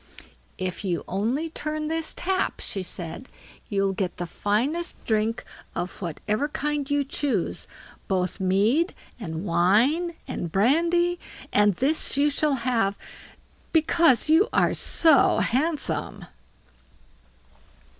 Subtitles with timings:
[0.57, 3.29] "If you only turn this tap", she said;
[3.69, 7.67] "you'll get the finest drink of whatever kind you choose,
[8.07, 11.19] both mead, and wine, and brandy;
[11.53, 12.97] and this you shall have
[13.73, 16.25] because you are so handsome."